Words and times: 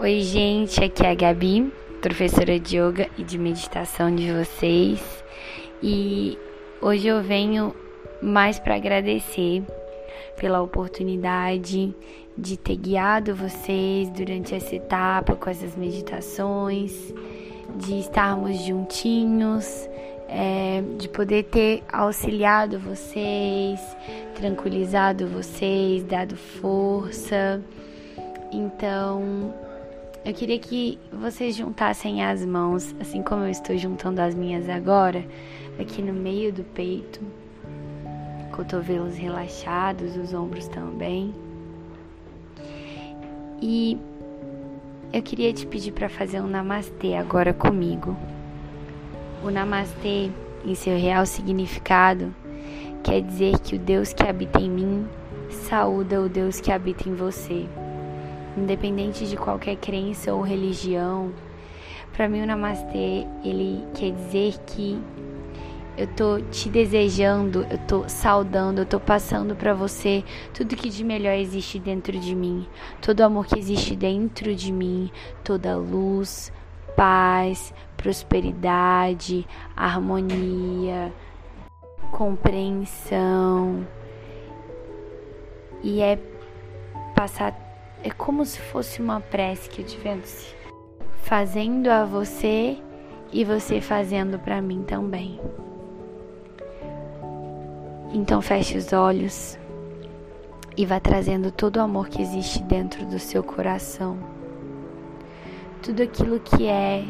Oi, 0.00 0.20
gente, 0.22 0.82
aqui 0.82 1.06
é 1.06 1.10
a 1.12 1.14
Gabi, 1.14 1.72
professora 2.02 2.58
de 2.58 2.76
yoga 2.76 3.08
e 3.16 3.22
de 3.22 3.38
meditação 3.38 4.12
de 4.12 4.30
vocês. 4.32 5.00
E 5.80 6.36
hoje 6.82 7.06
eu 7.06 7.22
venho 7.22 7.72
mais 8.20 8.58
para 8.58 8.74
agradecer 8.74 9.62
pela 10.36 10.60
oportunidade 10.60 11.94
de 12.36 12.56
ter 12.56 12.76
guiado 12.76 13.36
vocês 13.36 14.10
durante 14.10 14.52
essa 14.52 14.74
etapa 14.74 15.36
com 15.36 15.48
essas 15.48 15.76
meditações, 15.76 17.14
de 17.76 18.00
estarmos 18.00 18.58
juntinhos, 18.62 19.88
é, 20.28 20.82
de 20.98 21.08
poder 21.08 21.44
ter 21.44 21.84
auxiliado 21.92 22.80
vocês, 22.80 23.80
tranquilizado 24.34 25.28
vocês, 25.28 26.02
dado 26.02 26.36
força. 26.36 27.62
Então, 28.50 29.54
eu 30.24 30.32
queria 30.32 30.58
que 30.58 30.98
vocês 31.12 31.54
juntassem 31.54 32.24
as 32.24 32.44
mãos, 32.46 32.94
assim 32.98 33.22
como 33.22 33.44
eu 33.44 33.50
estou 33.50 33.76
juntando 33.76 34.22
as 34.22 34.34
minhas 34.34 34.70
agora, 34.70 35.22
aqui 35.78 36.00
no 36.00 36.14
meio 36.14 36.50
do 36.50 36.64
peito, 36.64 37.20
cotovelos 38.50 39.16
relaxados, 39.16 40.16
os 40.16 40.32
ombros 40.32 40.66
também. 40.68 41.34
E 43.60 43.98
eu 45.12 45.20
queria 45.20 45.52
te 45.52 45.66
pedir 45.66 45.92
para 45.92 46.08
fazer 46.08 46.40
um 46.40 46.46
namastê 46.46 47.14
agora 47.16 47.52
comigo. 47.52 48.16
O 49.44 49.50
namastê, 49.50 50.30
em 50.64 50.74
seu 50.74 50.98
real 50.98 51.26
significado, 51.26 52.34
quer 53.02 53.20
dizer 53.20 53.58
que 53.58 53.76
o 53.76 53.78
Deus 53.78 54.14
que 54.14 54.22
habita 54.22 54.58
em 54.58 54.70
mim 54.70 55.06
saúda 55.68 56.22
o 56.22 56.30
Deus 56.30 56.62
que 56.62 56.72
habita 56.72 57.06
em 57.06 57.14
você 57.14 57.68
independente 58.56 59.26
de 59.26 59.36
qualquer 59.36 59.76
crença 59.76 60.32
ou 60.32 60.42
religião. 60.42 61.32
Para 62.12 62.28
mim 62.28 62.42
o 62.42 62.46
namastê, 62.46 63.26
ele 63.44 63.84
quer 63.94 64.12
dizer 64.12 64.54
que 64.66 65.00
eu 65.96 66.06
tô 66.08 66.40
te 66.40 66.68
desejando, 66.68 67.64
eu 67.70 67.78
tô 67.78 68.08
saudando, 68.08 68.80
eu 68.80 68.86
tô 68.86 68.98
passando 68.98 69.54
para 69.54 69.72
você 69.72 70.24
tudo 70.52 70.74
que 70.74 70.90
de 70.90 71.04
melhor 71.04 71.34
existe 71.34 71.78
dentro 71.78 72.18
de 72.18 72.34
mim, 72.34 72.66
todo 73.00 73.20
o 73.20 73.24
amor 73.24 73.46
que 73.46 73.58
existe 73.58 73.94
dentro 73.94 74.54
de 74.54 74.72
mim, 74.72 75.10
toda 75.44 75.76
luz, 75.76 76.52
paz, 76.96 77.72
prosperidade, 77.96 79.46
harmonia, 79.76 81.12
compreensão. 82.10 83.86
E 85.82 86.00
é 86.00 86.18
passar 87.14 87.52
é 88.04 88.10
como 88.10 88.44
se 88.44 88.60
fosse 88.60 89.00
uma 89.00 89.18
prece 89.18 89.70
que 89.70 89.80
eu 89.80 89.86
tivesse 89.86 90.54
fazendo 91.22 91.88
a 91.88 92.04
você 92.04 92.76
e 93.32 93.44
você 93.46 93.80
fazendo 93.80 94.38
para 94.38 94.60
mim 94.60 94.82
também. 94.82 95.40
Então 98.12 98.42
feche 98.42 98.76
os 98.76 98.92
olhos 98.92 99.58
e 100.76 100.84
vá 100.84 101.00
trazendo 101.00 101.50
todo 101.50 101.78
o 101.78 101.80
amor 101.80 102.08
que 102.10 102.20
existe 102.20 102.62
dentro 102.62 103.06
do 103.06 103.18
seu 103.18 103.42
coração. 103.42 104.18
Tudo 105.82 106.02
aquilo 106.02 106.38
que 106.40 106.66
é 106.66 107.04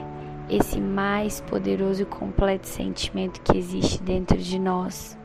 esse 0.49 0.81
mais 0.81 1.41
poderoso 1.41 2.03
e 2.03 2.07
completo 2.07 2.69
sentimento 2.69 3.41
que 3.41 3.59
existe 3.59 4.01
dentro 4.01 4.39
de 4.39 4.61
nós. 4.61 5.19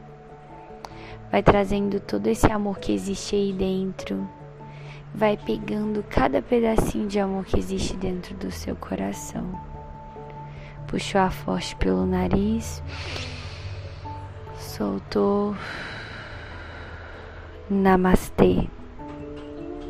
Vai 1.31 1.44
trazendo 1.44 2.00
todo 2.00 2.25
esse 2.25 2.52
amor 2.52 2.80
que 2.80 2.92
existe 2.92 3.36
aí 3.36 3.53
dentro 3.53 4.28
vai 5.13 5.38
pegando 5.38 6.03
cada 6.09 6.41
pedacinho 6.41 7.07
de 7.07 7.19
amor 7.19 7.45
que 7.45 7.57
existe 7.57 7.95
dentro 7.95 8.35
do 8.35 8.52
seu 8.52 8.75
coração. 8.75 9.44
Puxou 10.88 11.22
a 11.22 11.29
forte 11.29 11.75
pelo 11.75 12.06
nariz, 12.06 12.81
soltou. 14.57 15.56
Namastê. 17.69 18.67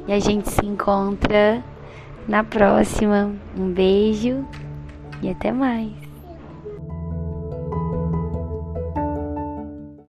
E 0.05 0.11
a 0.11 0.19
gente 0.19 0.49
se 0.49 0.65
encontra 0.65 1.63
na 2.27 2.43
próxima. 2.43 3.31
Um 3.57 3.71
beijo 3.71 4.45
e 5.21 5.29
até 5.29 5.51
mais. 5.51 6.08